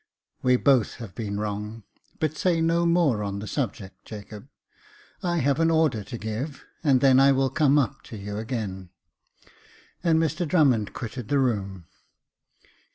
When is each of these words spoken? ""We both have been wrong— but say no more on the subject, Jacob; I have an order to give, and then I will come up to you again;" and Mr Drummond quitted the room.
""We 0.41 0.55
both 0.55 0.95
have 0.95 1.13
been 1.13 1.39
wrong— 1.39 1.83
but 2.19 2.35
say 2.35 2.59
no 2.59 2.87
more 2.87 3.21
on 3.21 3.37
the 3.37 3.45
subject, 3.45 4.03
Jacob; 4.03 4.47
I 5.21 5.37
have 5.37 5.59
an 5.59 5.69
order 5.69 6.03
to 6.03 6.17
give, 6.17 6.65
and 6.83 7.01
then 7.01 7.19
I 7.19 7.31
will 7.31 7.51
come 7.51 7.77
up 7.77 8.01
to 8.05 8.17
you 8.17 8.39
again;" 8.39 8.89
and 10.03 10.17
Mr 10.17 10.47
Drummond 10.47 10.93
quitted 10.93 11.27
the 11.27 11.37
room. 11.37 11.85